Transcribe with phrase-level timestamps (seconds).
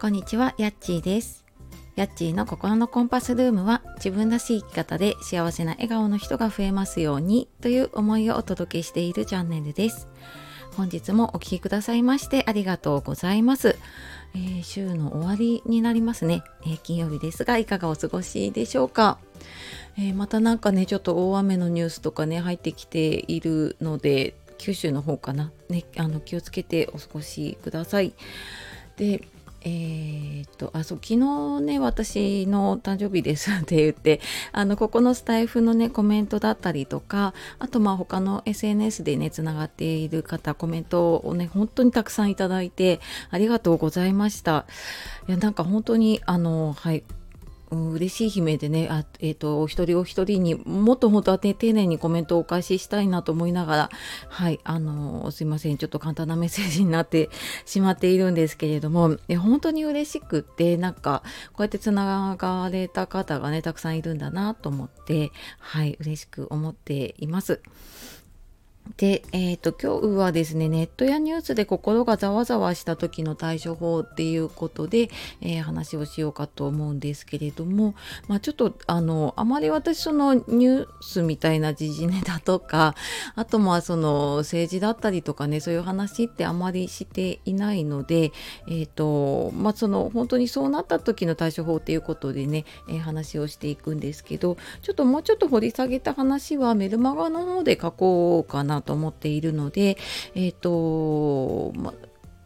[0.00, 1.44] こんにちは、やっちーです。
[1.96, 10.06] やっちーの心のコンパスルームは自分らしい生き方で幸せな笑顔の人が増えますようにという思いをお届けしているチャンネルです。
[10.76, 13.76] 本日もお聴きくださいましてありがとうございます。
[14.36, 19.18] えー週の終わりになりますね、えー金曜日ですがいかがお過ごしでしょうか。
[19.96, 28.12] えーまたなんかねちょっと大雨のニュースとかね入ってきているので九州の方かなねあの気をつけてお過ごしください。
[28.96, 29.26] で
[29.62, 34.20] えーっとあそう昨日ね私の誕生日ですって言って
[34.52, 44.66] あのここのスタイフのねコメントだったりとかあとまあ他の SNS でねつながっている方コメントをね本当にたくさんいただいてありがとうございました。
[45.28, 47.02] いやなんか本当にあのはい
[47.70, 53.90] うん嬉しい悲鳴でね、あえー、とお一人お一人にもっと本当は、ね、丁寧にコメントをお返ししたいなと思いながら、
[54.28, 57.30] はい、あのすいません、ちょっと簡単なメッセージになって
[57.66, 67.60] しまっているんですけれども、本当に嬉しくって、なんかこうやってつながれた方がね、たくさんいるんだなと思って、はい、嬉しく思っています。
[68.96, 77.94] で、えー、と今日はですねネットやニュースで心がざわざわした時の対処法っていうことで、えー話をしようかと思うんですけれども、
[78.26, 82.94] まあ、ちょっとあのあまり私そのニュースみたいな時事ネタとか
[83.36, 88.32] あとまあその政治だったりとかねそういう話ってあまりしていないので、
[88.68, 99.96] えーとまあ、その本当にそうなった時の対処法っていうことでね、えー話をしていくんですけどちょっともうちょっと掘り下げた話はメルマガの方で書こうかなと思っているので
[100.34, 101.94] えっ、とま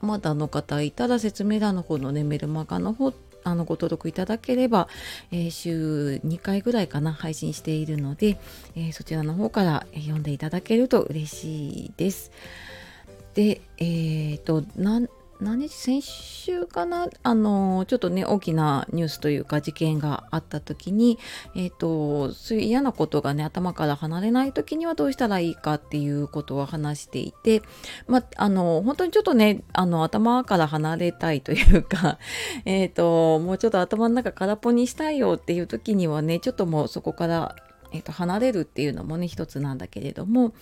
[0.00, 4.88] まだの方いたら説明欄の方のねメルマガの方あのご登録いただければ、
[5.30, 8.38] えー週2回ぐらいかな配信しているので、
[8.74, 12.32] えーそちらの方から読んでいただけると嬉しいです。
[13.34, 15.00] で、えっ、とな
[15.44, 15.68] 何日？
[15.68, 17.08] 先週かな？
[17.22, 21.18] あのちょっとね大きなニュースというか事件があった時に、
[21.54, 27.62] えー、とそういう嫌なことがね頭から離れない時にはどうしたらいいかっていうことを話していて、
[28.08, 32.18] まあ、あの本当にちょっとねあの頭から離れたいというか、
[32.64, 37.54] えー、ともうちょっと頭の中空っぽにしたいよっていう時にはねちょっともうそこから、
[37.92, 40.54] えー、と離れるっていうのもね一つなんだけれども。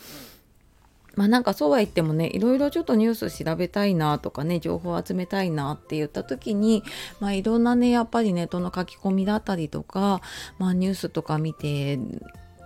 [1.15, 6.83] まあなんかそうは言ってもねいろいろちょっとニュース調べたいなとかね情報を集めたいなって言った時に
[7.21, 10.21] まあいろんなねやっぱりネットの書き込みだったりとか
[10.59, 11.99] まあニュースとか見て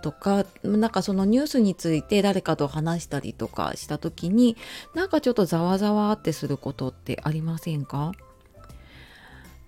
[0.01, 4.55] とかなんかそのニュースについて誰かと話したりとかした時に
[4.93, 8.11] なんかちょっとざわざわってすることってありませんか？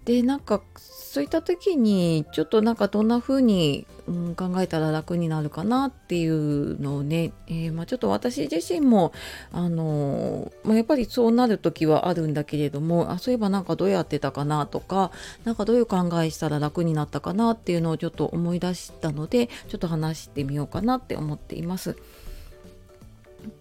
[0.09, 9.13] でなんかそういった時にちょっとなんかどんな風に、うん、考えたら楽になるかなっていうのをね、えーまあ、ちょっと私自身も
[9.51, 15.11] あのまあ、やっぱりそうなる時はあるんだけれどもあそういえばなんかどうやってたかなとか
[15.45, 21.95] なんかどういう考えしたら楽になったかなっていうのをちょっと思い出したのでちょっと話してみようかなって思っています。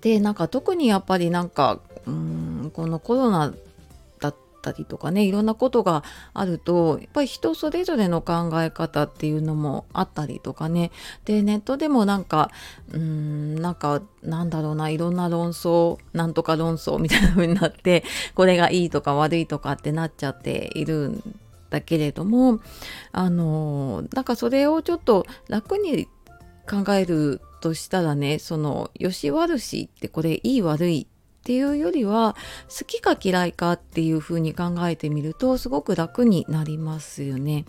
[0.00, 3.52] でなんか特にやっぱりなんかうんこのコロナ
[4.68, 10.90] ったりとかねいろんなことがあるとやっぱり人それぞれの考え方っていうのもあったりとかね。
[11.24, 12.50] でネットでもなんか
[12.92, 21.34] うんなんかなんだろうないろんな論争なんとか論争みたいな風になって これがいいとか悪いとかってなっちゃっているん
[21.70, 22.60] だけれども
[23.12, 26.08] あのなんかそれをちょっと楽に
[26.68, 31.06] 考えるとしたらねその良し悪しってこれいい悪い
[31.38, 32.36] っていうよりは
[32.68, 37.64] 好きか嫌いかっていう風に考えてみるとすごく楽になりますよね。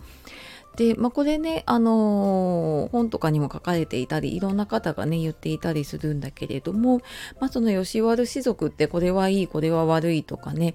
[0.76, 7.02] で、まあ、これね、あのー本とかにも書かれていたりいろんな方がね言っていたりするんだけれども、
[7.40, 10.74] まあ、その吉悪氏族ってこれはいいこれは悪いとかね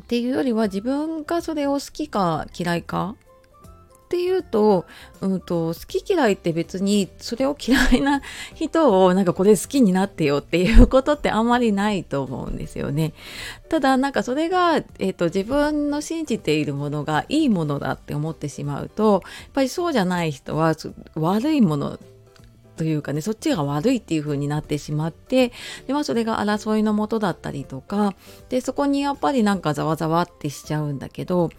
[0.00, 3.16] っていうよりは自分がそれを好きか嫌いか
[4.10, 4.86] っていうと,、
[5.20, 8.22] うん、と好き嫌いって別にそれを嫌いな
[8.56, 13.12] 人をなんかこれ好きになってよっていうことってあんまりないと思うんですよね。
[13.68, 20.74] ただなんかそれが、えー、と自分の信じているものがいいものだって思ってしまうとやっぱりそうじゃない人は
[21.14, 22.00] 悪いもの
[22.80, 25.52] というかねそっちが悪いっていう風になってしまって
[25.86, 28.14] で、まあ、それが争いのもとだったりとか
[28.48, 31.50] でそこにやっぱりなんかざわざわってしちゃうんだけど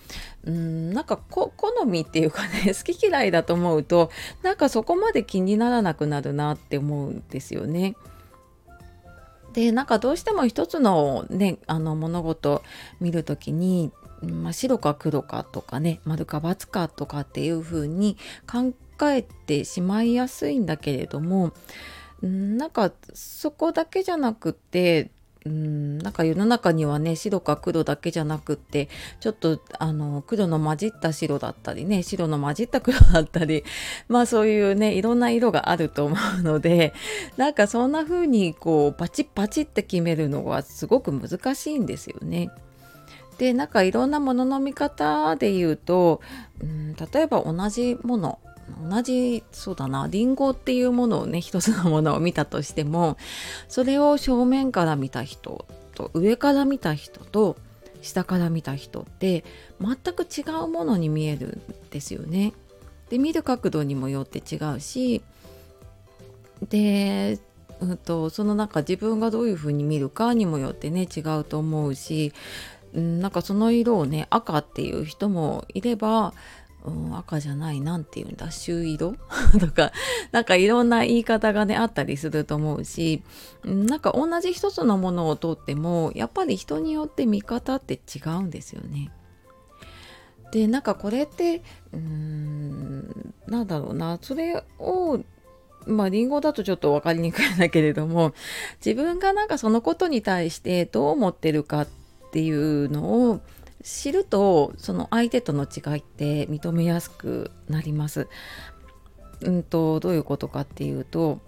[0.45, 1.51] うんなんか好
[1.85, 4.09] みっていうかね 好き嫌いだと思うと
[4.41, 7.95] なんかそこまで気にならなくなるなって思うんですよね。
[9.53, 12.63] でなんかどうしても一つのねあの物事
[13.00, 13.91] 見る時に、
[14.53, 18.17] 白か黒かとかね丸か×かとかっていう風に
[18.50, 18.90] 考え
[19.45, 21.53] てしまいやすいんだけれども
[22.21, 25.09] なんかそこだけじゃなくって
[25.45, 28.89] うんなんか世の中にはね白か黒だけじゃなくって
[29.19, 33.63] ちょっとあの黒の混じった白だったりね白の混じった黒だったり
[34.07, 36.94] まあそういうねいろんな色があると思うので
[37.38, 42.51] なんかそんな風にこうパチッパチッって決めるのはすごく難しいんですよね。
[43.39, 46.21] でなんかいろんなものの見方で言うと、
[46.62, 48.38] うん、例えば同じもの
[48.89, 53.18] 同じそうだなリンゴっていうものをね一つのものを見たとしても
[53.68, 55.65] それを正面から見た人
[55.95, 57.57] と上から見た人と
[58.01, 59.44] 下から見た人って
[59.79, 62.53] 全く違うものに見えるんですよね。
[63.09, 65.21] で見る角度にもよって違うし
[66.69, 67.39] で、
[67.81, 72.31] うんと、その中自分がどういうふうに見るかにもよってね違うと思うし、
[72.94, 76.33] うん、なんかその色をね赤っていう人もいれば
[76.83, 79.16] うん、赤じゃない何て言うんだ朱色？
[79.60, 79.92] とか
[80.31, 83.22] なんかいろんな言い方がねあったりすると思うし
[83.63, 89.12] なんか同じ一つのものをとってもやっぱり人によって見方って違うんですよね。
[90.51, 91.62] でなんかこれって
[91.94, 95.19] うーんなんだろうなそれを
[95.86, 98.34] まあリンゴだとちょっと分かりにくいんだけれども
[98.84, 101.88] 自分がなんかそのことに対してどう思ってるかっ
[102.31, 103.42] ていうのを
[103.83, 108.28] 知るとその相手との違いって認めやすくなります。
[109.42, 111.39] うんとどういうことかっていうと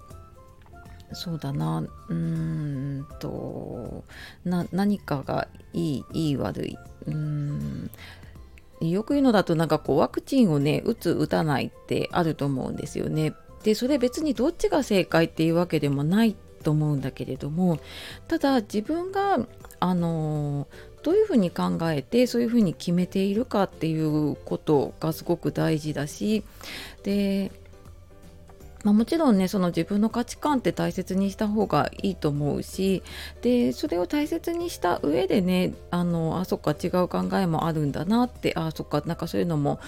[1.14, 4.04] そうだなうーんと
[4.46, 7.92] な何かがいいいい悪いうーん
[8.82, 13.34] よく言うのだとなんかこうワクチンをね打つ打たないってあると思うんですよね。
[13.64, 17.80] でそれ別にどっちが正解っていうわけでもないと思うんだけれども
[18.28, 19.40] ただ自分が
[19.80, 20.68] あの
[21.04, 26.44] どういうふうに考えてそういうふうに決めているかっていうことがすごく大事だし
[27.04, 27.52] で、
[28.84, 33.04] まあ、もちろんねその自分の価値観って大切にした方がいいと思うし
[33.42, 39.80] でそれを大切にした上でねあのあそっか違う考えもあるんだなってあそっかなんかそういうのも、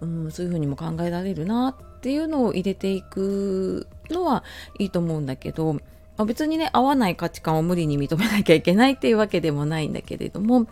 [0.00, 4.42] うん、そういうふうにも考えられるなっていうのを入れていくのは
[4.78, 5.76] いいと思うんだけど
[6.16, 10.66] まあ、別にね合わない価値観を無理に認めなきゃいけないっていうわけでもないんだけれども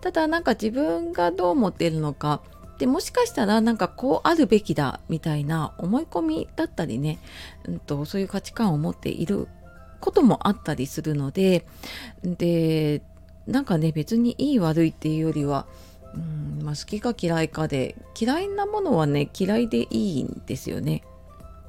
[0.00, 2.40] ただなんか自分がどう思ってるのか
[2.78, 7.18] でもしかしたらなんかこうあるべきだみたいな思い込みだったりね、
[7.66, 9.48] うんと、そういう価値観を持っている
[10.00, 11.66] こともあったりするので
[12.22, 13.02] で
[13.46, 15.66] なんかね別にいい悪いっていうよりは
[16.16, 21.02] うんまあ、好きか嫌いかで嫌いなものはね嫌いでいいんですよね。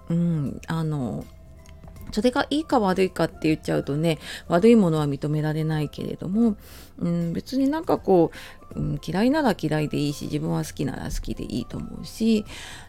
[0.09, 1.25] うん、あの
[2.11, 6.55] それがいいか悪いかって言っちゃうとね悪いものは認められないけれども、
[6.99, 8.31] うん、別になんかこ
[8.75, 12.45] う、うん、嫌いなら嫌いでいいし自分は好きなら好きでいいと思うし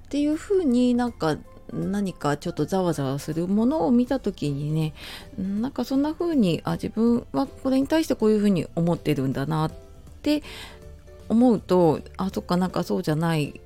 [0.06, 1.37] っていうふうになんか
[1.73, 4.94] 何かちょっとざわざわするものを見た時にね
[5.37, 9.73] なんかそんな風にあ自分はこれに対してこういう風に思ってるんだなっ
[10.23, 10.43] て
[11.29, 13.61] 思うとあそっかなんかそうじゃない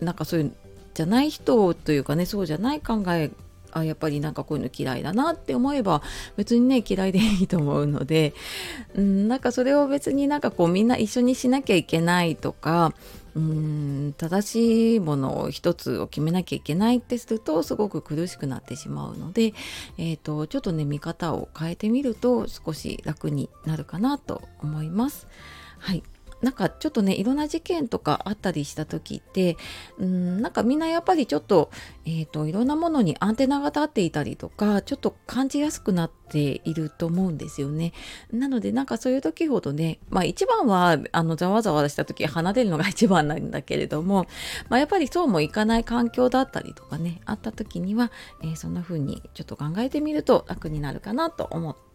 [0.00, 0.52] なんかそういう
[0.94, 3.30] じゃない人というかねそうじゃない考え
[3.72, 6.02] あやっぱりなんかこういうの嫌いだなって思えば
[6.36, 8.34] 別にね嫌いでいいと思うので、
[8.94, 12.92] うん、なんかそれを別になんかこうみんな一緒にしなきゃいけないとか
[13.34, 19.54] うん正しいものを一つを決めなきゃいけないってするとすごく苦しくなってしまうので、
[19.98, 25.28] えーと、ちょっとね見方を変えてみると少し楽になるかなと思います。
[25.78, 26.02] はい
[26.42, 29.56] なんかちょっとねいろんな事件とかあったりした時って
[29.98, 31.70] うんなんかみんなやっぱりちょっと,、
[32.06, 37.92] えーと、いろんなものにアンテナが立っていたりとかちょっと感じやすくなっていると思うんですよね。
[38.32, 44.26] なのでなんかそういう時ほどねまあ一番はあのざわざわした時離れるのが一番なんだけれども、
[44.68, 48.10] まあ、やっぱりそうもいかない環境だったりとかねあった時には、
[48.42, 51.89] えー、そんな風にちょっと考えてみると楽になるかなと思って、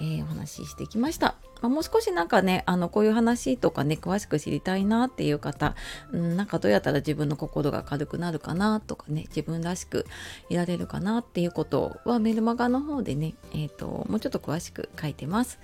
[0.00, 1.34] えー、お話ししてきました。
[1.60, 5.74] まあ、もう少しなんかねあのこういう話とかね詳しく知りたいなっていう方、
[6.12, 10.06] うん、なんかどうやったら自分の心が軽くなるかなとかね自分らしく
[10.48, 15.58] いられるかなっていうことはメルマガの方でね、えーと、もうちょっと詳しく書いてます。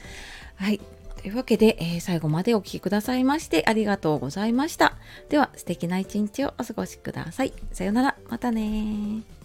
[0.56, 0.80] はい
[1.16, 4.96] というわけで、えー、最後までお聴きくださいましてありがとうございました。
[5.28, 7.52] では素敵な一日をお過ごしください。
[7.72, 8.16] さようなら。
[8.28, 9.35] またね